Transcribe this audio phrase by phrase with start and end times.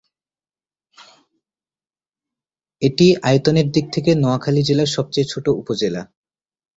[2.81, 6.01] এটি আয়তনের দিক থেকে নোয়াখালী জেলার সবচেয়ে ছোট উপজেলা।